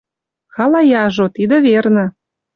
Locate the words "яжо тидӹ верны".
1.03-2.05